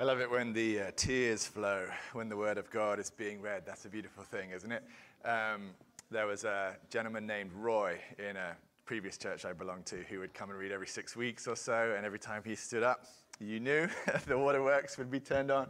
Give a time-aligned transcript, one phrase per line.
[0.00, 3.42] I love it when the uh, tears flow when the Word of God is being
[3.42, 3.64] read.
[3.66, 4.84] That's a beautiful thing, isn't it?
[5.24, 5.70] Um,
[6.08, 10.34] there was a gentleman named Roy in a previous church I belonged to who would
[10.34, 13.06] come and read every six weeks or so, and every time he stood up,
[13.40, 13.88] you knew
[14.28, 15.68] the waterworks would be turned on,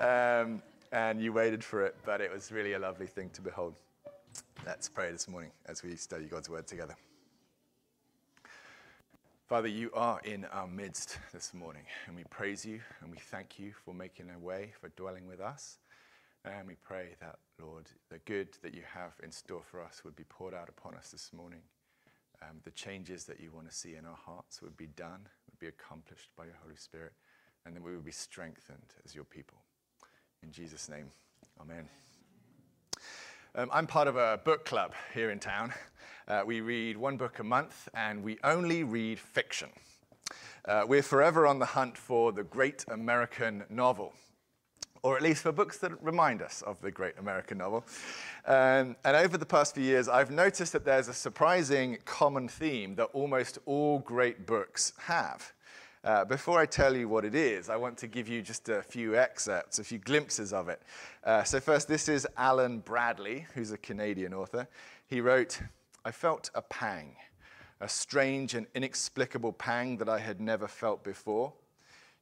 [0.00, 3.74] um, and you waited for it, but it was really a lovely thing to behold.
[4.64, 6.96] Let's pray this morning as we study God's Word together.
[9.48, 13.58] Father, you are in our midst this morning, and we praise you and we thank
[13.58, 15.78] you for making a way, for dwelling with us.
[16.44, 20.14] And we pray that, Lord, the good that you have in store for us would
[20.14, 21.62] be poured out upon us this morning.
[22.42, 25.58] Um, the changes that you want to see in our hearts would be done, would
[25.58, 27.14] be accomplished by your Holy Spirit,
[27.64, 29.56] and that we would be strengthened as your people.
[30.42, 31.06] In Jesus' name,
[31.58, 31.88] amen.
[33.54, 35.72] Um, I'm part of a book club here in town.
[36.28, 39.70] Uh, we read one book a month and we only read fiction.
[40.66, 44.12] Uh, we're forever on the hunt for the great American novel,
[45.02, 47.86] or at least for books that remind us of the great American novel.
[48.46, 52.96] Um, and over the past few years, I've noticed that there's a surprising common theme
[52.96, 55.54] that almost all great books have.
[56.04, 58.82] Uh, before I tell you what it is, I want to give you just a
[58.82, 60.80] few excerpts, a few glimpses of it.
[61.24, 64.68] Uh, so, first, this is Alan Bradley, who's a Canadian author.
[65.08, 65.60] He wrote,
[66.04, 67.16] I felt a pang,
[67.80, 71.52] a strange and inexplicable pang that I had never felt before.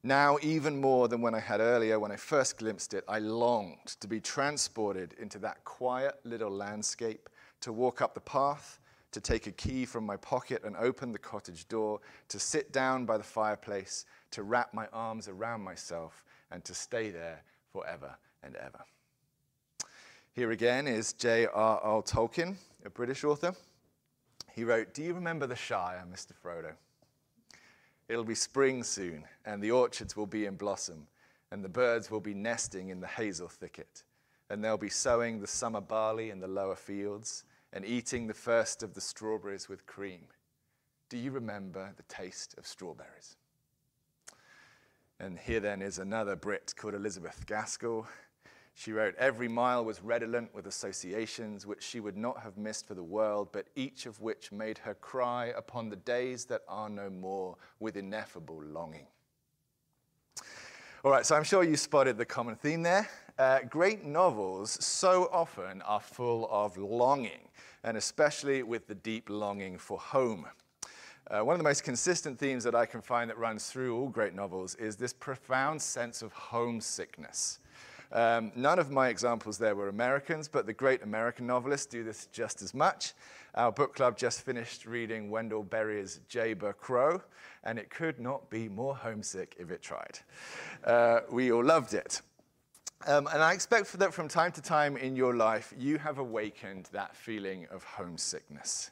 [0.01, 3.95] Now, even more than when I had earlier, when I first glimpsed it, I longed
[3.99, 7.29] to be transported into that quiet little landscape,
[7.61, 8.79] to walk up the path
[9.17, 13.03] to take a key from my pocket and open the cottage door, to sit down
[13.03, 18.55] by the fireplace, to wrap my arms around myself, and to stay there forever and
[18.57, 18.79] ever.
[20.33, 22.03] Here again is J.R.R.
[22.03, 23.55] Tolkien, a British author.
[24.53, 26.33] He wrote, Do you remember the Shire, Mr.
[26.33, 26.73] Frodo?
[28.07, 31.07] It'll be spring soon, and the orchards will be in blossom,
[31.49, 34.03] and the birds will be nesting in the hazel thicket,
[34.51, 37.45] and they'll be sowing the summer barley in the lower fields
[37.77, 40.21] and eating the first of the strawberries with cream.
[41.09, 43.35] Do you remember the taste of strawberries?
[45.19, 48.07] And here then is another Brit called Elizabeth Gaskell.
[48.73, 52.95] She wrote, Every mile was redolent with associations which she would not have missed for
[52.95, 57.11] the world, but each of which made her cry upon the days that are no
[57.11, 59.05] more with ineffable longing.
[61.05, 63.07] All right, so I'm sure you spotted the common theme there.
[63.37, 67.49] Uh, great novels so often are full of longing,
[67.83, 70.45] and especially with the deep longing for home.
[71.29, 74.07] Uh, one of the most consistent themes that I can find that runs through all
[74.07, 77.59] great novels is this profound sense of homesickness.
[78.11, 82.27] Um, none of my examples there were Americans, but the great American novelists do this
[82.27, 83.13] just as much.
[83.55, 87.21] Our book club just finished reading Wendell Berry's Jayber Crow,
[87.63, 90.19] and it could not be more homesick if it tried.
[90.85, 92.21] Uh, we all loved it.
[93.05, 96.89] Um, and I expect that from time to time in your life, you have awakened
[96.93, 98.89] that feeling of homesickness.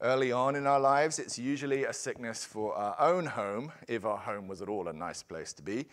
[0.00, 4.16] Early on in our lives, it's usually a sickness for our own home, if our
[4.16, 5.86] home was at all a nice place to be.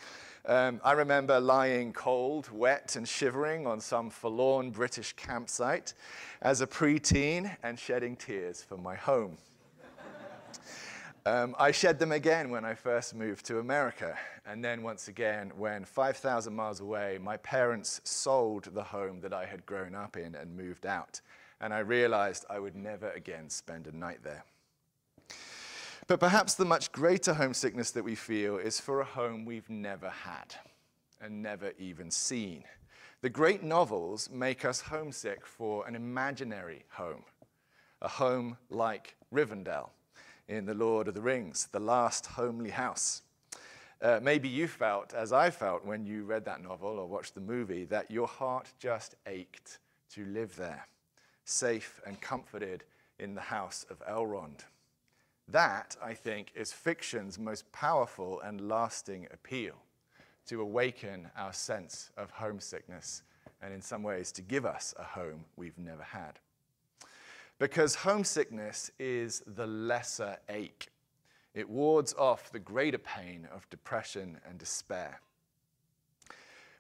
[0.46, 5.94] Um, I remember lying cold, wet, and shivering on some forlorn British campsite
[6.42, 9.38] as a preteen and shedding tears for my home.
[11.28, 14.16] Um, I shed them again when I first moved to America,
[14.46, 19.48] and then once again when 5,000 miles away, my parents sold the home that I
[19.48, 21.22] had grown up in and moved out,
[21.60, 24.44] and I realized I would never again spend a night there.
[26.06, 30.10] But perhaps the much greater homesickness that we feel is for a home we've never
[30.10, 30.54] had
[31.20, 32.66] and never even seen.
[33.22, 37.24] The great novels make us homesick for an imaginary home,
[38.04, 39.90] a home like Rivendell
[40.48, 43.22] in The Lord of the Rings, the last homely house.
[44.02, 47.42] Uh, maybe you felt, as I felt when you read that novel or watched the
[47.42, 49.80] movie, that your heart just ached
[50.12, 50.88] to live there,
[51.46, 52.84] safe and comforted
[53.20, 54.60] in the house of Elrond.
[55.48, 59.76] That, I think, is fiction's most powerful and lasting appeal
[60.48, 63.24] to awaken our sense of homesickness
[63.62, 66.40] and, in some ways, to give us a home we've never had.
[67.58, 70.90] Because homesickness is the lesser ache.
[71.54, 75.22] It wards off the greater pain of depression and despair.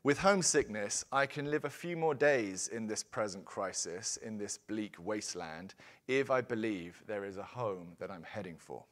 [0.03, 4.57] With homesickness, I can live a few more days in this present crisis, in this
[4.57, 5.73] bleak wasteland,
[6.09, 8.83] if I believe there is a home that I'm heading for.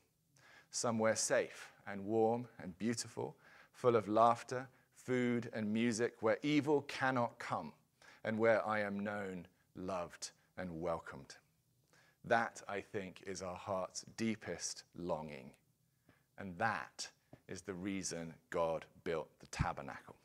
[0.72, 3.36] Somewhere safe and warm and beautiful,
[3.74, 7.74] full of laughter, food, and music, where evil cannot come,
[8.24, 9.46] and where I am known,
[9.76, 11.36] loved, and welcomed.
[12.26, 15.52] That, I think, is our heart's deepest longing.
[16.38, 17.10] And that
[17.48, 20.16] is the reason God built the tabernacle.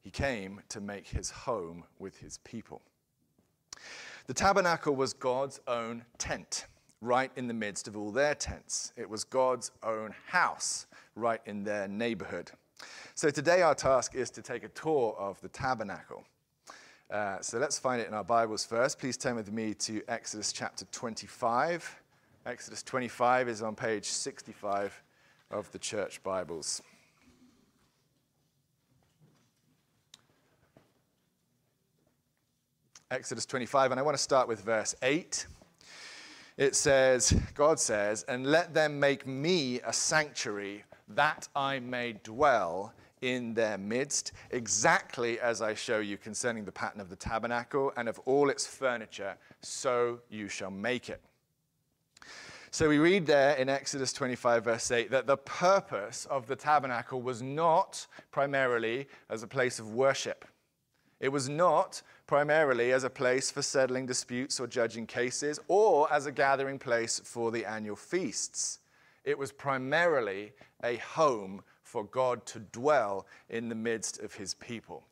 [0.00, 2.82] He came to make his home with his people.
[4.26, 6.66] The tabernacle was God's own tent,
[7.00, 8.92] right in the midst of all their tents.
[8.96, 12.50] It was God's own house, right in their neighborhood.
[13.14, 16.24] So today, our task is to take a tour of the tabernacle.
[17.10, 19.00] Uh, so let's find it in our Bibles first.
[19.00, 22.00] Please turn with me to Exodus chapter 25.
[22.46, 25.02] Exodus 25 is on page 65
[25.50, 26.80] of the church Bibles.
[33.10, 35.48] Exodus 25, and I want to start with verse 8.
[36.58, 42.94] It says, God says, and let them make me a sanctuary that I may dwell
[43.22, 48.08] in their midst, exactly as I show you concerning the pattern of the tabernacle and
[48.08, 51.20] of all its furniture, so you shall make it.
[52.72, 57.20] So we read there in Exodus 25, verse 8, that the purpose of the tabernacle
[57.20, 60.44] was not primarily as a place of worship.
[61.18, 66.26] It was not primarily as a place for settling disputes or judging cases or as
[66.26, 68.78] a gathering place for the annual feasts.
[69.24, 70.52] It was primarily
[70.84, 75.02] a home for God to dwell in the midst of his people.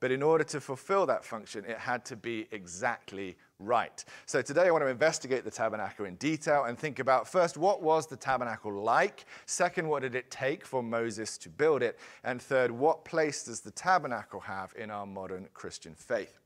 [0.00, 4.04] But in order to fulfill that function, it had to be exactly right.
[4.26, 7.82] So today I want to investigate the tabernacle in detail and think about first, what
[7.82, 9.24] was the tabernacle like?
[9.46, 11.98] Second, what did it take for Moses to build it?
[12.24, 16.38] And third, what place does the tabernacle have in our modern Christian faith?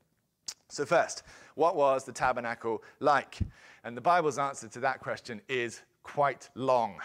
[0.69, 1.23] So, first,
[1.55, 3.39] what was the tabernacle like?
[3.83, 6.95] And the Bible's answer to that question is quite long.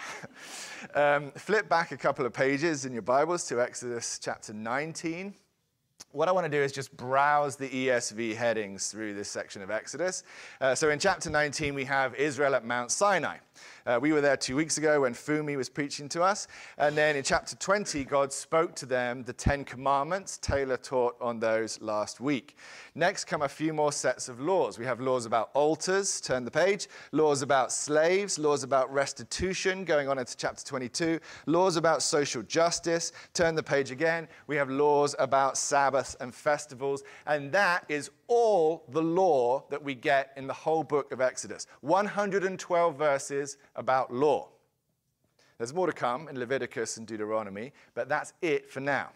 [0.94, 5.34] um, flip back a couple of pages in your Bibles to Exodus chapter 19
[6.12, 9.70] what I want to do is just browse the ESV headings through this section of
[9.70, 10.24] Exodus.
[10.60, 13.36] Uh, so in chapter 19, we have Israel at Mount Sinai.
[13.86, 16.48] Uh, we were there two weeks ago when Fumi was preaching to us.
[16.78, 20.38] And then in chapter 20, God spoke to them the Ten Commandments.
[20.38, 22.56] Taylor taught on those last week.
[22.94, 24.78] Next come a few more sets of laws.
[24.78, 30.08] We have laws about altars, turn the page, laws about slaves, laws about restitution, going
[30.08, 34.28] on into chapter 22, laws about social justice, turn the page again.
[34.46, 37.02] We have laws about Sabbaths and festivals.
[37.26, 41.66] And that is all the law that we get in the whole book of Exodus
[41.82, 44.48] 112 verses about law.
[45.58, 49.10] There's more to come in Leviticus and Deuteronomy, but that's it for now.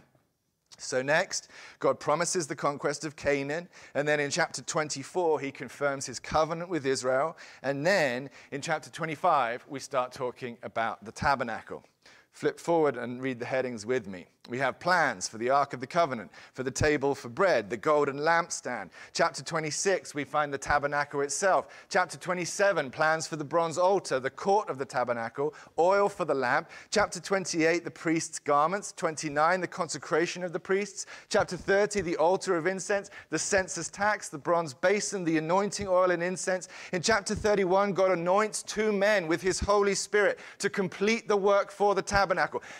[0.79, 1.49] So, next,
[1.79, 3.69] God promises the conquest of Canaan.
[3.94, 7.37] And then in chapter 24, he confirms his covenant with Israel.
[7.62, 11.85] And then in chapter 25, we start talking about the tabernacle.
[12.32, 14.27] Flip forward and read the headings with me.
[14.49, 17.77] We have plans for the Ark of the Covenant, for the table for bread, the
[17.77, 18.91] golden lampstand.
[19.12, 21.69] Chapter 26, we find the tabernacle itself.
[21.88, 26.35] Chapter 27, plans for the bronze altar, the court of the tabernacle, oil for the
[26.35, 26.71] lamp.
[26.91, 28.93] Chapter 28, the priest's garments.
[28.97, 31.06] 29, the consecration of the priests.
[31.29, 36.11] Chapter 30, the altar of incense, the census tax, the bronze basin, the anointing oil
[36.11, 36.69] and incense.
[36.93, 41.71] In chapter 31, God anoints two men with his Holy Spirit to complete the work
[41.71, 42.19] for the tabernacle.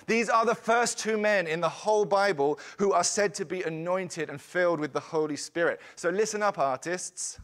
[0.07, 3.63] These are the first two men in the whole Bible who are said to be
[3.63, 5.81] anointed and filled with the Holy Spirit.
[5.97, 7.39] So listen up, artists.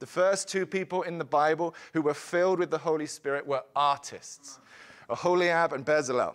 [0.00, 3.62] The first two people in the Bible who were filled with the Holy Spirit were
[3.74, 4.58] artists,
[5.08, 6.34] Aholiab and Bezalel.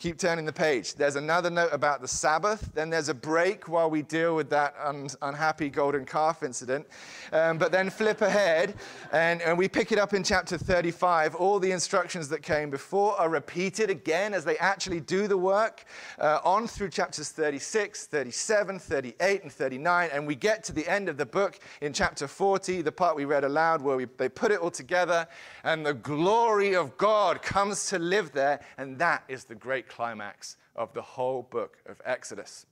[0.00, 0.94] Keep turning the page.
[0.94, 2.70] There's another note about the Sabbath.
[2.72, 6.86] Then there's a break while we deal with that un- unhappy golden calf incident.
[7.32, 8.76] Um, but then flip ahead,
[9.12, 11.34] and, and we pick it up in chapter 35.
[11.34, 15.84] All the instructions that came before are repeated again as they actually do the work,
[16.18, 20.08] uh, on through chapters 36, 37, 38, and 39.
[20.14, 23.26] And we get to the end of the book in chapter 40, the part we
[23.26, 25.28] read aloud, where we, they put it all together,
[25.62, 28.60] and the glory of God comes to live there.
[28.78, 32.64] And that is the great climax of the whole book of Exodus.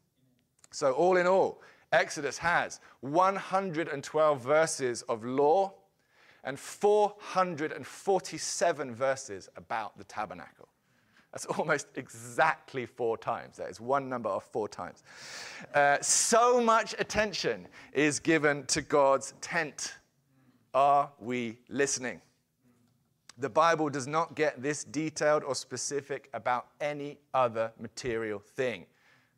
[0.70, 1.60] So, all in all,
[1.92, 5.74] Exodus has 112 verses of law
[6.44, 10.68] and 447 verses about the tabernacle.
[11.32, 13.58] That's almost exactly four times.
[13.58, 15.02] That is one number of four times.
[15.74, 19.94] Uh, so much attention is given to God's tent.
[20.74, 22.20] Are we listening?
[23.38, 28.86] The Bible does not get this detailed or specific about any other material thing.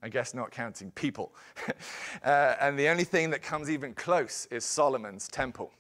[0.02, 1.35] I guess not counting people.
[2.25, 5.71] uh, and the only thing that comes even close is Solomon's temple.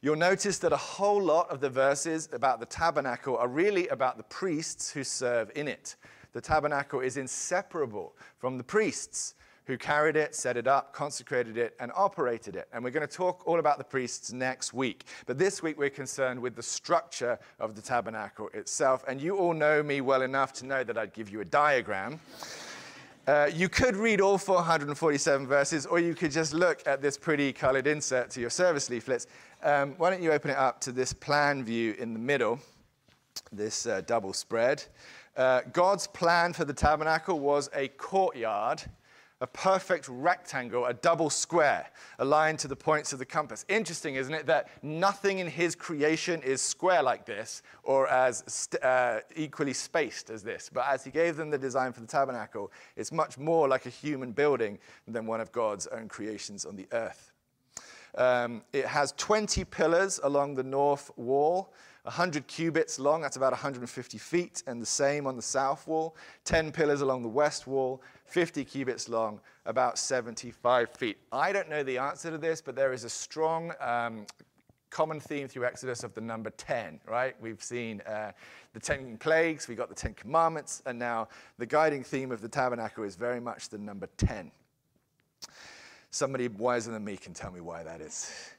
[0.00, 4.16] You'll notice that a whole lot of the verses about the tabernacle are really about
[4.16, 5.96] the priests who serve in it.
[6.32, 9.34] The tabernacle is inseparable from the priests
[9.66, 12.68] who carried it, set it up, consecrated it, and operated it.
[12.72, 15.04] And we're going to talk all about the priests next week.
[15.26, 19.04] But this week we're concerned with the structure of the tabernacle itself.
[19.08, 22.20] And you all know me well enough to know that I'd give you a diagram.
[23.26, 27.52] Uh, you could read all 447 verses, or you could just look at this pretty
[27.52, 29.26] colored insert to your service leaflets.
[29.64, 32.60] Um, why don't you open it up to this plan view in the middle,
[33.50, 34.84] this uh, double spread?
[35.36, 38.84] Uh, God's plan for the tabernacle was a courtyard
[39.40, 41.86] a perfect rectangle, a double square,
[42.18, 43.64] aligned to the points of the compass.
[43.68, 49.20] Interesting, isn't it, that nothing in his creation is square like this or as uh,
[49.34, 50.70] equally spaced as this.
[50.72, 53.90] But as he gave them the design for the tabernacle, it's much more like a
[53.90, 57.32] human building than one of God's own creations on the earth.
[58.16, 61.74] Um, it has 20 pillars along the north wall.
[62.06, 66.14] 100 cubits long, that's about 150 feet, and the same on the south wall.
[66.44, 71.18] 10 pillars along the west wall, 50 cubits long, about 75 feet.
[71.32, 74.24] I don't know the answer to this, but there is a strong um,
[74.90, 77.34] common theme through Exodus of the number 10, right?
[77.40, 78.30] We've seen uh,
[78.72, 81.26] the 10 plagues, we got the 10 commandments, and now
[81.58, 84.52] the guiding theme of the tabernacle is very much the number 10.
[86.10, 88.54] Somebody wiser than me can tell me why that is.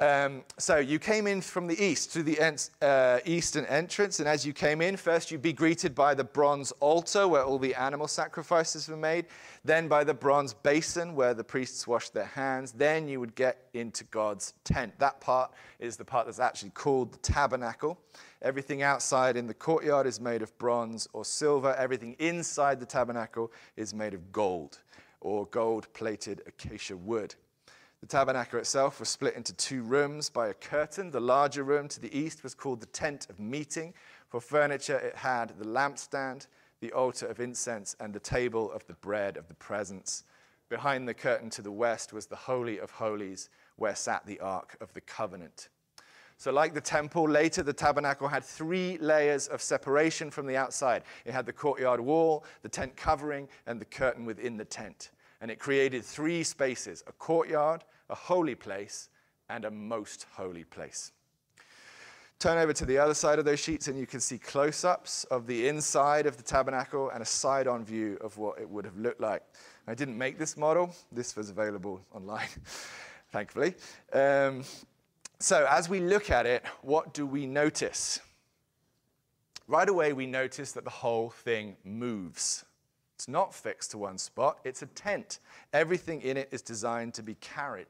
[0.00, 4.28] Um, so you came in from the east to the en- uh, eastern entrance, and
[4.28, 7.74] as you came in, first you'd be greeted by the bronze altar where all the
[7.74, 9.26] animal sacrifices were made,
[9.64, 12.70] then by the bronze basin where the priests washed their hands.
[12.70, 14.96] Then you would get into God's tent.
[15.00, 15.50] That part
[15.80, 17.98] is the part that's actually called the tabernacle.
[18.40, 21.74] Everything outside in the courtyard is made of bronze or silver.
[21.74, 24.78] Everything inside the tabernacle is made of gold
[25.20, 27.34] or gold plated acacia wood.
[28.00, 31.10] The tabernacle itself was split into two rooms by a curtain.
[31.10, 33.92] The larger room to the east was called the tent of meeting.
[34.28, 36.46] For furniture, it had the lampstand,
[36.80, 40.22] the altar of incense, and the table of the bread of the presence.
[40.68, 44.76] Behind the curtain to the west was the Holy of Holies, where sat the Ark
[44.80, 45.68] of the Covenant.
[46.36, 51.02] So, like the temple, later the tabernacle had three layers of separation from the outside.
[51.24, 55.50] It had the courtyard wall, the tent covering, and the curtain within the tent and
[55.50, 59.08] it created three spaces a courtyard, a holy place,
[59.48, 61.12] and a most holy place.
[62.38, 65.24] Turn over to the other side of those sheets, and you can see close ups
[65.24, 68.84] of the inside of the tabernacle and a side on view of what it would
[68.84, 69.42] have looked like.
[69.88, 72.46] I didn't make this model, this was available online,
[73.32, 73.74] thankfully.
[74.12, 74.62] Um,
[75.40, 78.20] so, as we look at it, what do we notice?
[79.66, 82.64] Right away, we notice that the whole thing moves.
[83.18, 85.40] It's not fixed to one spot, it's a tent.
[85.72, 87.88] Everything in it is designed to be carried.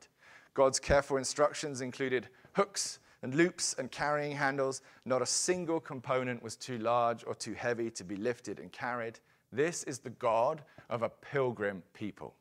[0.54, 4.80] God's careful instructions included hooks and loops and carrying handles.
[5.04, 9.20] Not a single component was too large or too heavy to be lifted and carried.
[9.52, 12.34] This is the God of a pilgrim people.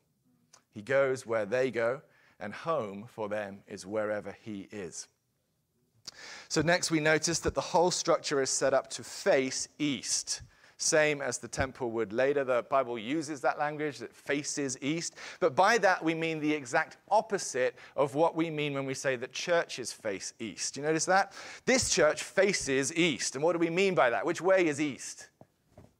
[0.72, 2.00] He goes where they go,
[2.40, 5.08] and home for them is wherever He is.
[6.48, 10.40] So, next we notice that the whole structure is set up to face east
[10.78, 12.44] same as the temple would later.
[12.44, 15.16] The Bible uses that language that faces east.
[15.40, 19.16] But by that, we mean the exact opposite of what we mean when we say
[19.16, 20.76] that churches face east.
[20.76, 21.32] You notice that?
[21.66, 23.34] This church faces east.
[23.34, 24.24] And what do we mean by that?
[24.24, 25.28] Which way is east?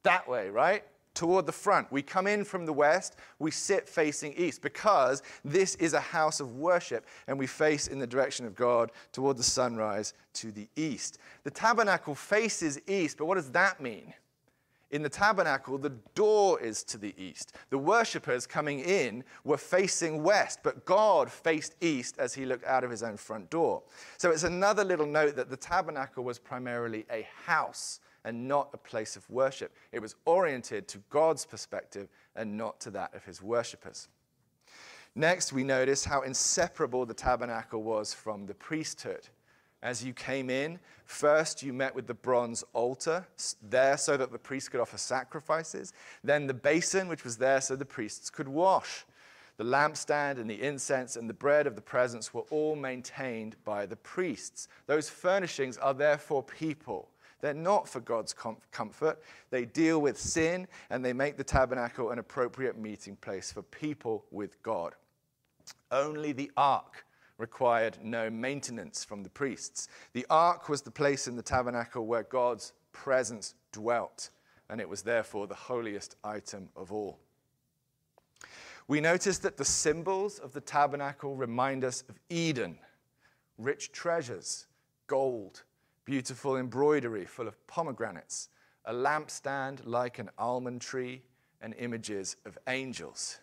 [0.03, 0.83] That way, right?
[1.19, 1.91] toward the front.
[1.91, 6.39] We come in from the west, we sit facing east because this is a house
[6.39, 10.69] of worship and we face in the direction of God toward the sunrise to the
[10.77, 11.17] east.
[11.43, 14.13] The tabernacle faces east, but what does that mean?
[14.91, 17.55] In the tabernacle, the door is to the east.
[17.69, 22.83] The worshippers coming in were facing west, but God faced east as he looked out
[22.83, 23.83] of his own front door.
[24.17, 28.77] So it's another little note that the tabernacle was primarily a house and not a
[28.77, 29.75] place of worship.
[29.91, 34.07] It was oriented to God's perspective and not to that of his worshippers.
[35.15, 39.27] Next, we notice how inseparable the tabernacle was from the priesthood.
[39.81, 43.25] As you came in, first you met with the bronze altar,
[43.61, 45.93] there so that the priests could offer sacrifices.
[46.23, 49.05] Then the basin, which was there so the priests could wash.
[49.57, 53.85] The lampstand and the incense and the bread of the presence were all maintained by
[53.85, 54.67] the priests.
[54.87, 57.09] Those furnishings are there for people.
[57.41, 58.33] They're not for God's
[58.71, 59.21] comfort.
[59.49, 64.25] They deal with sin and they make the tabernacle an appropriate meeting place for people
[64.31, 64.95] with God.
[65.91, 67.05] Only the ark
[67.39, 69.87] required no maintenance from the priests.
[70.13, 74.29] The ark was the place in the tabernacle where God's presence dwelt,
[74.69, 77.17] and it was therefore the holiest item of all.
[78.87, 82.77] We notice that the symbols of the tabernacle remind us of Eden
[83.57, 84.67] rich treasures,
[85.07, 85.63] gold,
[86.05, 88.49] beautiful embroidery full of pomegranates,
[88.85, 91.21] a lampstand like an almond tree,
[91.61, 93.39] and images of angels.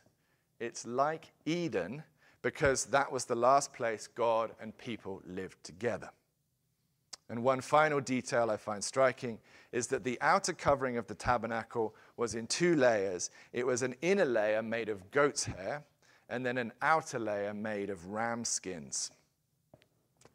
[0.59, 2.03] It's like Eden
[2.43, 6.11] because that was the last place God and people lived together.
[7.29, 9.39] And one final detail I find striking
[9.73, 13.31] is that the outer covering of the tabernacle was in two layers.
[13.53, 15.83] It was an inner layer made of goat's hair,
[16.29, 19.11] and then an outer layer made of ram skins.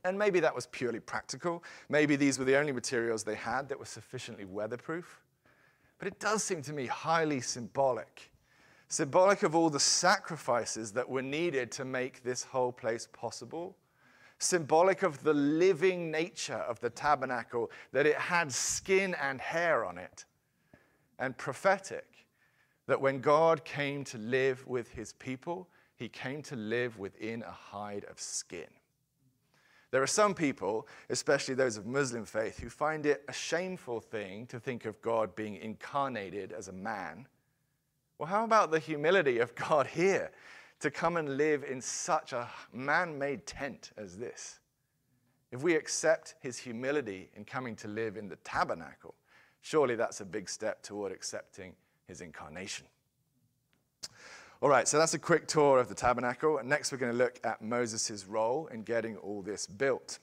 [0.03, 1.63] And maybe that was purely practical.
[1.87, 5.21] Maybe these were the only materials they had that were sufficiently weatherproof.
[5.99, 8.30] But it does seem to me highly symbolic.
[8.91, 13.77] Symbolic of all the sacrifices that were needed to make this whole place possible
[14.37, 19.97] symbolic of the living nature of the tabernacle, that it had skin and hair on
[19.97, 20.25] it,
[21.19, 22.25] and prophetic
[22.87, 27.51] that when God came to live with his people, he came to live within a
[27.51, 28.67] hide of skin.
[29.91, 34.47] There are some people, especially those of Muslim faith, who find it a shameful thing
[34.47, 37.27] to think of God being incarnated as a man.
[38.21, 40.29] Well, how about the humility of God here?
[40.81, 44.59] to come and live in such a man made tent as this.
[45.51, 49.13] If we accept his humility in coming to live in the tabernacle,
[49.61, 51.73] surely that's a big step toward accepting
[52.07, 52.87] his incarnation.
[54.61, 56.57] All right, so that's a quick tour of the tabernacle.
[56.57, 60.17] And next, we're going to look at Moses' role in getting all this built.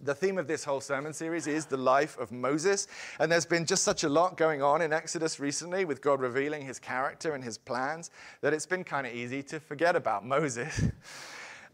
[0.00, 2.86] The theme of this whole sermon series is the life of Moses.
[3.18, 6.62] And there's been just such a lot going on in Exodus recently with God revealing
[6.62, 10.82] his character and his plans that it's been kind of easy to forget about Moses.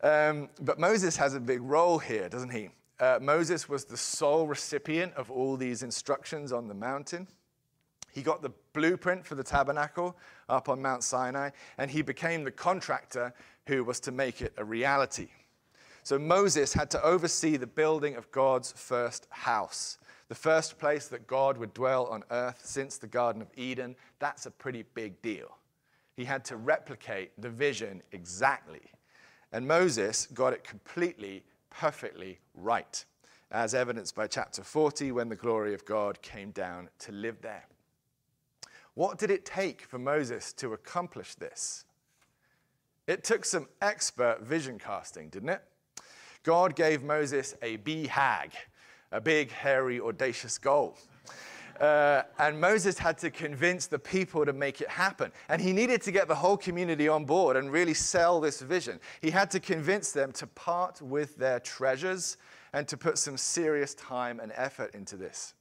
[0.03, 2.71] um, but Moses has a big role here, doesn't he?
[3.01, 7.29] Uh, Moses was the sole recipient of all these instructions on the mountain.
[8.11, 10.17] He got the blueprint for the tabernacle
[10.49, 13.33] up on Mount Sinai, and he became the contractor
[13.67, 15.29] who was to make it a reality.
[16.09, 19.99] So Moses had to oversee the building of God's first house,
[20.29, 23.95] the first place that God would dwell on earth since the Garden of Eden.
[24.19, 25.59] That's a pretty big deal.
[26.17, 28.91] He had to replicate the vision exactly.
[29.53, 33.05] And Moses got it completely, perfectly right,
[33.51, 37.67] as evidenced by chapter 40 when the glory of God came down to live there.
[38.95, 41.85] What did it take for Moses to accomplish this?
[43.07, 45.63] It took some expert vision casting, didn't it?
[46.49, 48.53] God gave Moses a BHAG,
[49.13, 50.97] a big, hairy, audacious goal.
[51.79, 55.31] Uh, and Moses had to convince the people to make it happen.
[55.51, 58.99] And he needed to get the whole community on board and really sell this vision.
[59.21, 62.39] He had to convince them to part with their treasures
[62.73, 65.53] and to put some serious time and effort into this.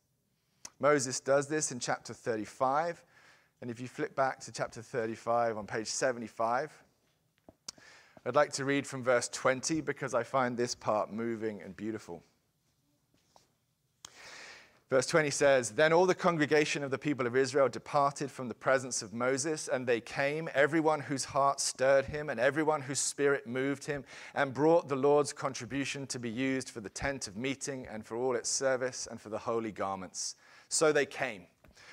[0.80, 3.04] Moses does this in chapter 35.
[3.60, 6.72] And if you flip back to chapter 35 on page 75,
[8.28, 12.22] I'd like to read from verse 20 because I find this part moving and beautiful.
[14.90, 18.54] Verse 20 says, Then all the congregation of the people of Israel departed from the
[18.54, 23.48] presence of Moses, and they came, everyone whose heart stirred him, and everyone whose spirit
[23.48, 24.04] moved him,
[24.36, 28.18] and brought the Lord's contribution to be used for the tent of meeting, and for
[28.18, 30.36] all its service, and for the holy garments.
[30.68, 31.46] So they came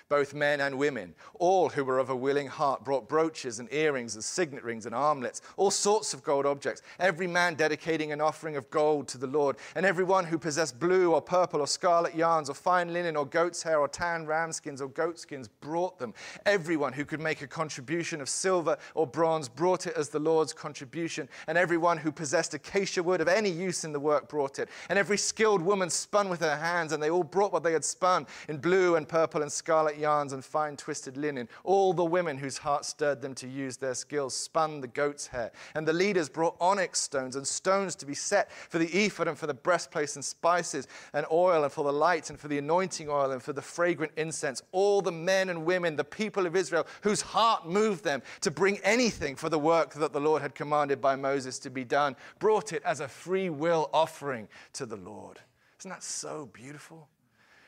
[0.09, 1.15] both men and women.
[1.35, 4.95] All who were of a willing heart brought brooches and earrings and signet rings and
[4.95, 9.27] armlets, all sorts of gold objects, every man dedicating an offering of gold to the
[9.27, 9.57] Lord.
[9.75, 13.25] And every one who possessed blue or purple or scarlet yarns or fine linen or
[13.25, 16.13] goat's hair or tan ram skins or goat skins brought them.
[16.45, 20.53] Everyone who could make a contribution of silver or bronze brought it as the Lord's
[20.53, 21.29] contribution.
[21.47, 24.69] And everyone who possessed acacia wood of any use in the work brought it.
[24.89, 27.85] And every skilled woman spun with her hands, and they all brought what they had
[27.85, 31.49] spun in blue and purple and scarlet yarns and fine twisted linen.
[31.63, 35.53] All the women whose hearts stirred them to use their skills spun the goat's hair.
[35.75, 39.39] And the leaders brought onyx stones and stones to be set for the ephod and
[39.39, 43.09] for the breastplate and spices and oil and for the light and for the anointing
[43.09, 44.63] oil and for the fragrant incense.
[44.73, 48.79] All the men and women, the people of Israel, whose heart moved them to bring
[48.79, 52.73] anything for the work that the Lord had commanded by Moses to be done, brought
[52.73, 55.41] it as a free will offering to the Lord.
[55.81, 57.09] Isn't that so beautiful?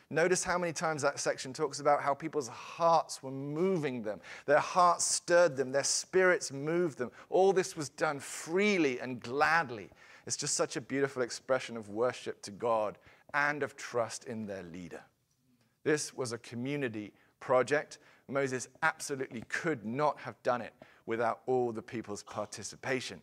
[0.09, 4.21] Notice how many times that section talks about how people's hearts were moving them.
[4.47, 7.11] Their hearts stirred them, their spirits moved them.
[7.29, 9.91] All this was done freely and gladly.
[10.25, 12.99] It's just such a beautiful expression of worship to God
[13.35, 15.03] and of trust in their leader.
[15.83, 17.99] This was a community project.
[18.29, 20.73] Moses absolutely could not have done it
[21.07, 23.21] without all the people's participation,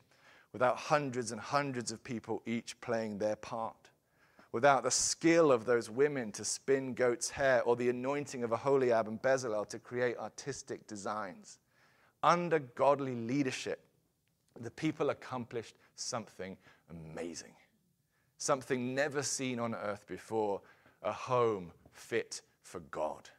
[0.52, 3.83] without hundreds and hundreds of people each playing their part
[4.54, 9.08] without the skill of those women to spin goat's hair or the anointing of Aholiab
[9.08, 11.58] and Bezalel to create artistic designs.
[12.22, 13.82] Under godly leadership,
[14.62, 16.56] the people accomplished something
[16.90, 17.54] amazing,
[18.38, 20.62] something never seen on earth before
[21.02, 23.30] a home fit for God.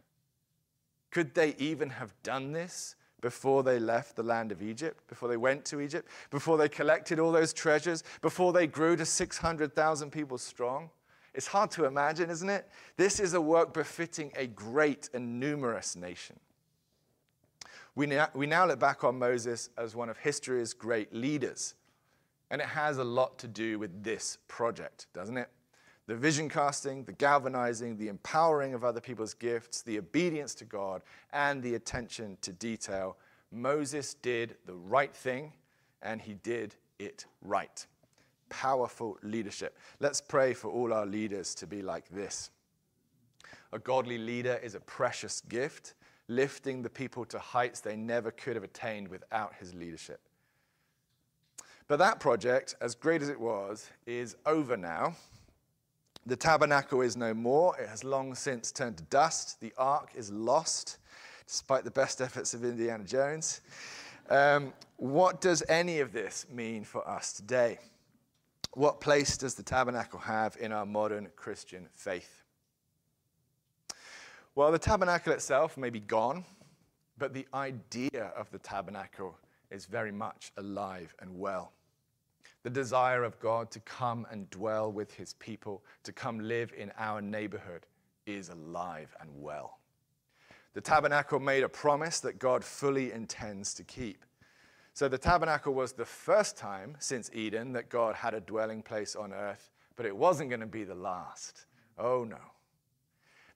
[1.13, 5.37] Could they even have done this before they left the land of Egypt, before they
[5.37, 10.37] went to Egypt, before they collected all those treasures, before they grew to 600,000 people
[10.39, 10.91] strong?
[11.35, 12.69] It's hard to imagine, isn't it?
[12.97, 16.39] This is a work befitting a great and numerous nation.
[17.97, 21.75] We now, we now look back on Moses as one of history's great leaders,
[22.51, 25.49] and it has a lot to do with this project, doesn't it?
[26.07, 31.03] the vision casting, the galvanizing, the empowering of other people's gifts, the obedience to God,
[31.33, 33.17] and the attention to detail.
[33.51, 35.53] Moses did the right thing,
[36.03, 37.87] and he did it right.
[38.61, 39.77] Powerful leadership.
[40.01, 42.51] Let's pray for all our leaders to be like this.
[43.73, 45.95] A godly leader is a precious gift,
[46.29, 50.21] lifting the people to heights they never could have attained without his leadership.
[51.89, 55.15] But that project, as great as it was, is over now
[56.27, 57.79] the tabernacle is no more.
[57.79, 59.61] It has long since turned to dust.
[59.61, 60.99] The ark is lost,
[61.47, 63.61] despite the best efforts of Indiana Jones.
[64.31, 67.79] Um, what does any of this mean for us today?
[68.75, 72.43] What place does the tabernacle have in our modern Christian faith?
[74.55, 76.45] Well, the tabernacle itself may be gone,
[77.19, 79.37] but the idea of the tabernacle
[79.71, 81.73] is very much alive and well
[82.65, 86.91] the desire of God to come and dwell with his people, to come live in
[86.99, 87.87] our neighborhood,
[88.27, 89.79] is alive and well.
[90.73, 94.25] The tabernacle made a promise that God fully intends to keep.
[94.95, 99.17] So the tabernacle was the first time since Eden that God had a dwelling place
[99.17, 101.67] on earth, but it wasn't going to be the last.
[101.99, 102.39] Oh no.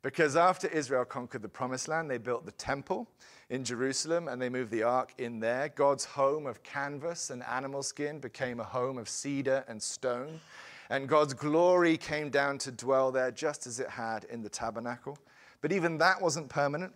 [0.02, 3.08] Because after Israel conquered the promised land, they built the temple
[3.50, 5.68] in Jerusalem and they moved the ark in there.
[5.68, 10.40] God's home of canvas and animal skin became a home of cedar and stone.
[10.90, 15.18] And God's glory came down to dwell there just as it had in the tabernacle.
[15.60, 16.94] But even that wasn't permanent.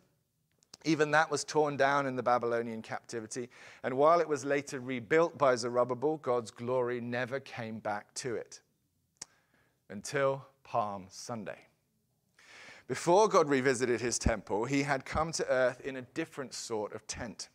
[0.85, 3.49] Even that was torn down in the Babylonian captivity.
[3.83, 8.61] And while it was later rebuilt by Zerubbabel, God's glory never came back to it
[9.89, 11.59] until Palm Sunday.
[12.89, 17.07] Before God revisited his temple, he had come to earth in a different sort of
[17.07, 17.49] tent.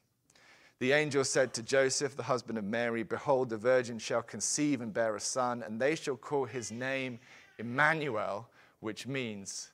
[0.80, 4.94] The angel said to Joseph, the husband of Mary, Behold, the virgin shall conceive and
[4.94, 7.20] bear a son, and they shall call his name
[7.58, 8.48] Emmanuel,
[8.80, 9.72] which means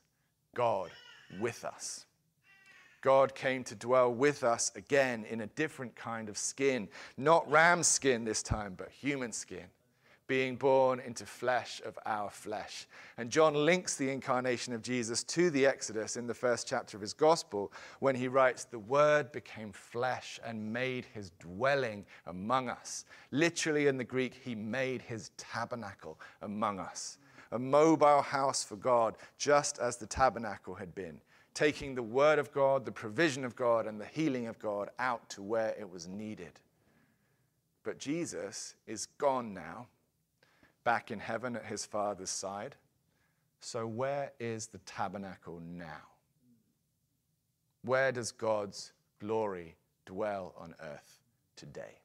[0.54, 0.90] God
[1.40, 2.06] with us.
[3.04, 6.88] God came to dwell with us again in a different kind of skin,
[7.18, 9.66] not ram skin this time, but human skin
[10.26, 12.86] being born into flesh of our flesh.
[13.18, 17.02] And John links the incarnation of Jesus to the Exodus in the first chapter of
[17.02, 23.04] his gospel when he writes, The Word became flesh and made his dwelling among us.
[23.32, 27.18] Literally in the Greek, he made his tabernacle among us,
[27.52, 31.20] a mobile house for God, just as the tabernacle had been.
[31.54, 35.28] Taking the word of God, the provision of God, and the healing of God out
[35.30, 36.60] to where it was needed.
[37.84, 39.86] But Jesus is gone now
[40.82, 42.74] back in heaven at his Father's side.
[43.60, 46.02] So, where is the tabernacle now?
[47.82, 51.20] Where does God's glory dwell on earth
[51.56, 52.00] today?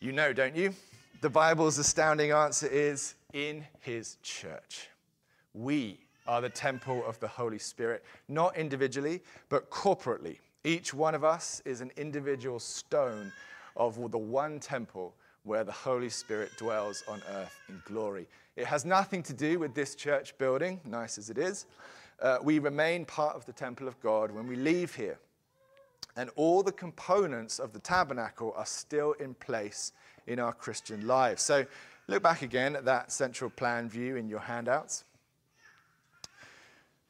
[0.00, 0.74] You know, don't you?
[1.20, 4.88] The Bible's astounding answer is in his church.
[5.52, 10.38] We are the temple of the Holy Spirit, not individually, but corporately.
[10.64, 13.32] Each one of us is an individual stone
[13.76, 18.26] of the one temple where the Holy Spirit dwells on earth in glory.
[18.56, 21.66] It has nothing to do with this church building, nice as it is.
[22.20, 25.18] Uh, we remain part of the temple of God when we leave here.
[26.16, 29.92] And all the components of the tabernacle are still in place
[30.26, 31.42] in our Christian lives.
[31.42, 31.64] So
[32.08, 35.04] look back again at that central plan view in your handouts.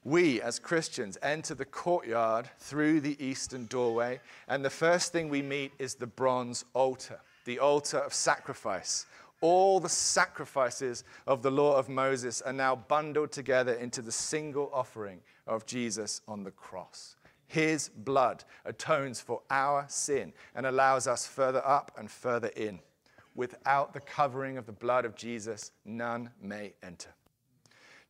[0.05, 5.43] We, as Christians, enter the courtyard through the eastern doorway, and the first thing we
[5.43, 9.07] meet is the bronze altar the altar of sacrifice.
[9.41, 14.71] All the sacrifices of the law of Moses are now bundled together into the single
[14.73, 17.17] offering of Jesus on the cross.
[17.47, 22.81] His blood atones for our sin and allows us further up and further in.
[23.35, 27.11] Without the covering of the blood of Jesus, none may enter.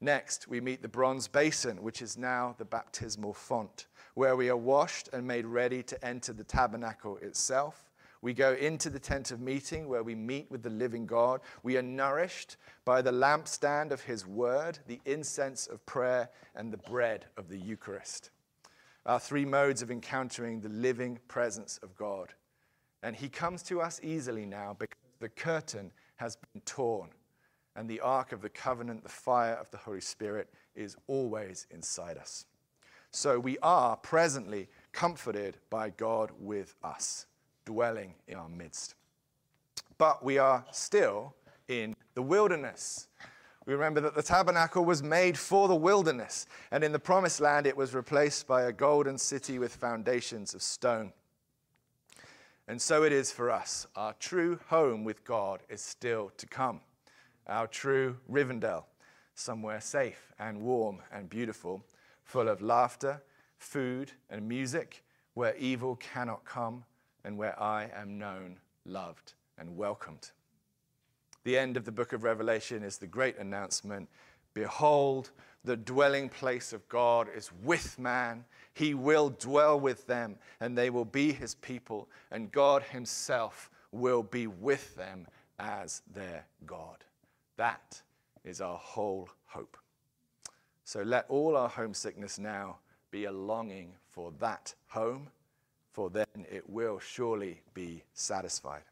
[0.01, 4.57] Next, we meet the bronze basin, which is now the baptismal font, where we are
[4.57, 7.91] washed and made ready to enter the tabernacle itself
[8.23, 11.41] we go into the tent of meeting where we meet with the living God.
[11.63, 16.77] We are nourished by the lampstand of his word, the incense of prayer, and the
[16.77, 18.31] bread of the Eucharist.
[19.07, 22.35] Our three modes of encountering the living presence of God.
[23.03, 27.09] And he comes to us easily now because the curtain has been torn,
[27.77, 32.19] and the ark of the covenant, the fire of the Holy Spirit, is always inside
[32.19, 32.45] us.
[33.11, 37.27] So we are presently comforted by God with us,
[37.65, 38.95] dwelling in our midst.
[39.99, 41.35] But we are still
[41.69, 43.09] in the wilderness.
[43.67, 47.67] We remember that the tabernacle was made for the wilderness, and in the promised land
[47.67, 51.13] it was replaced by a golden city with foundations of stone.
[52.67, 53.87] And so it is for us.
[53.97, 56.81] Our true home with God is still to come.
[57.51, 58.85] Our true Rivendell,
[59.35, 61.85] somewhere safe and warm and beautiful,
[62.23, 63.23] full of laughter,
[63.59, 65.03] food, and music,
[65.35, 66.85] where evil cannot come,
[67.25, 70.31] and where I am known, loved, and welcomed.
[71.43, 74.09] The end of the book of Revelation is the great announcement
[74.55, 75.31] Behold,
[75.65, 78.45] the dwelling place of God is with man.
[78.75, 84.23] He will dwell with them, and they will be his people, and God himself will
[84.23, 85.27] be with them
[85.59, 87.05] as their God.
[87.61, 88.01] That
[88.43, 89.77] is our whole hope.
[90.85, 92.79] So let all our homesickness now
[93.11, 95.29] be a longing for that home,
[95.93, 98.85] for then it will surely be satisfied.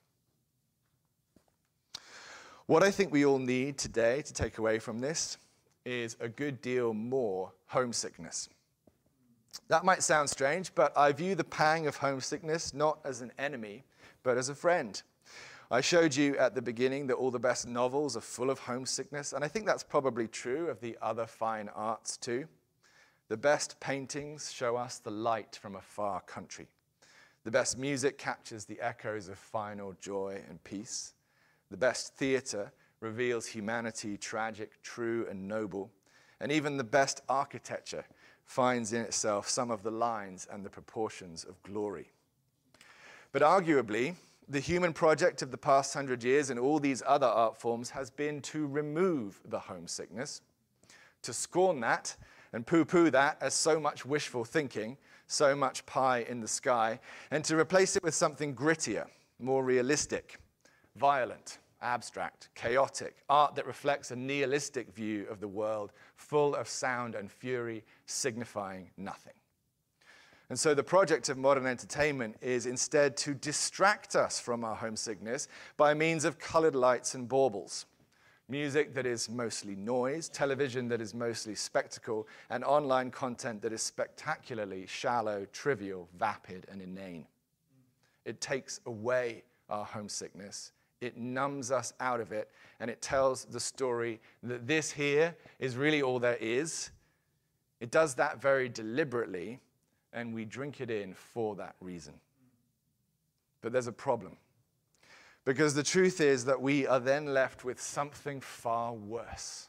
[2.67, 5.39] What I think we all need today to take away from this
[5.87, 8.51] is a good deal more homesickness.
[9.69, 13.85] That might sound strange, but I view the pang of homesickness not as an enemy,
[14.23, 15.03] but as a friend.
[15.71, 19.35] I showed you at the beginning that all the best novels are full of homesickness,
[19.35, 22.47] and I think that's probably true of the other fine arts too.
[23.29, 26.69] The best paintings show us the light from a far country.
[27.45, 31.13] The best music captures the echoes of final joy and peace.
[31.71, 35.91] The best theatre reveals humanity tragic, true, and noble.
[36.41, 38.07] And even the best architecture
[38.47, 42.11] finds in itself some of the lines and the proportions of glory.
[43.33, 44.15] But arguably,
[44.49, 48.11] the human project of the past hundred years and all these other art forms has
[48.11, 50.41] been to remove the homesickness,
[51.23, 52.17] to scorn that
[52.53, 56.99] and poo poo that as so much wishful thinking, so much pie in the sky,
[57.31, 59.07] and to replace it with something grittier,
[59.39, 60.39] more realistic
[60.99, 67.15] violent, abstract, chaotic, art that reflects a nihilistic view of the world, full of sound
[67.15, 69.38] and fury, signifying nothing.
[70.51, 75.49] And so the project of modern entertainment is instead to distract us from our homesickness
[75.77, 77.87] by means of colored lights and baubles.
[78.49, 83.83] Music that is mostly noise, television that is mostly spectacle, and online content that is
[83.83, 87.27] spectacularly shallow, trivial, vapid, and inane.
[88.25, 93.61] It takes away our homesickness it numbs us out of it, and it tells the
[93.61, 96.91] story that this here is really all there is.
[97.81, 99.61] It does that very deliberately,
[100.12, 102.14] and we drink it in for that reason.
[103.61, 104.37] But there's a problem.
[105.44, 109.68] Because the truth is that we are then left with something far worse.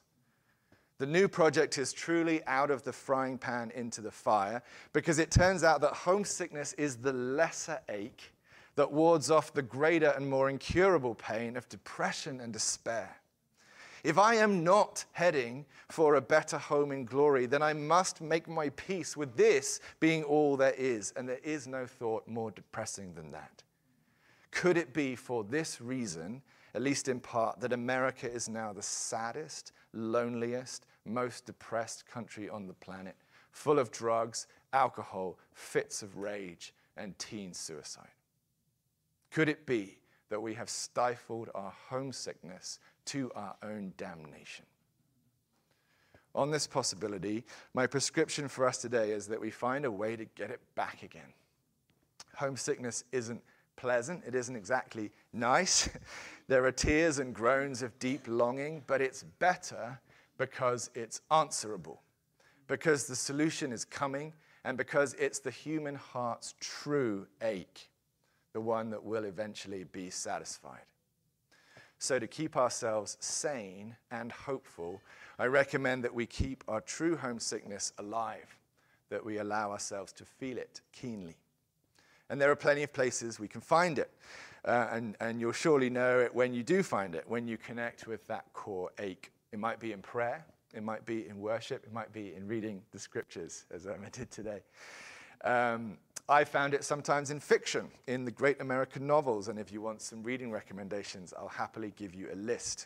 [0.97, 5.31] The new project is truly out of the frying pan into the fire because it
[5.31, 8.33] turns out that homesickness is the lesser ache
[8.75, 13.15] that wards off the greater and more incurable pain of depression and despair.
[14.03, 18.47] If I am not heading for a better home in glory, then I must make
[18.47, 23.13] my peace with this being all there is, and there is no thought more depressing
[23.13, 23.63] than that.
[24.51, 26.41] Could it be for this reason,
[26.73, 32.67] at least in part, that America is now the saddest, loneliest, most depressed country on
[32.67, 33.15] the planet,
[33.51, 38.07] full of drugs, alcohol, fits of rage, and teen suicide?
[39.31, 44.65] Could it be that we have stifled our homesickness to our own damnation?
[46.35, 50.25] On this possibility, my prescription for us today is that we find a way to
[50.25, 51.33] get it back again.
[52.35, 53.41] Homesickness isn't
[53.75, 55.89] pleasant, it isn't exactly nice.
[56.47, 59.99] there are tears and groans of deep longing, but it's better
[60.37, 62.01] because it's answerable,
[62.67, 67.89] because the solution is coming, and because it's the human heart's true ache
[68.53, 70.85] the one that will eventually be satisfied.
[71.97, 75.01] So, to keep ourselves sane and hopeful,
[75.37, 78.57] I recommend that we keep our true homesickness alive,
[79.09, 81.35] that we allow ourselves to feel it keenly.
[82.29, 84.11] And there are plenty of places we can find it.
[84.65, 88.07] Uh, and, and you'll surely know it when you do find it, when you connect
[88.07, 89.31] with that core ache.
[89.51, 92.81] It might be in prayer, it might be in worship, it might be in reading
[92.91, 94.61] the scriptures, as I did today.
[95.43, 95.97] Um,
[96.29, 99.99] I found it sometimes in fiction, in the great American novels, and if you want
[99.99, 102.85] some reading recommendations, I'll happily give you a list.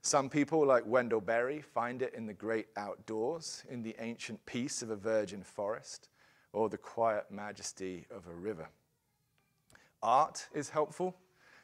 [0.00, 4.80] Some people, like Wendell Berry, find it in the great outdoors, in the ancient peace
[4.80, 6.08] of a virgin forest,
[6.54, 8.70] or the quiet majesty of a river.
[10.02, 11.14] Art is helpful.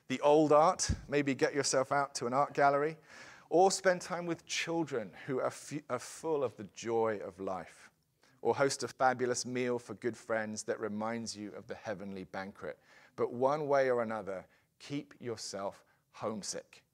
[0.09, 2.99] The old art, maybe get yourself out to an art gallery,
[3.49, 5.55] or spend time with children who are,
[5.89, 7.91] are full of the joy of life
[8.45, 12.79] or host a fabulous meal for good friends that reminds you of the heavenly banquet.
[13.17, 14.45] But one way or another,
[14.79, 16.85] keep yourself homesick,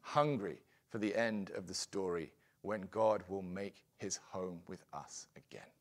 [0.00, 5.28] hungry for the end of the story when God will make his home with us
[5.36, 5.75] again.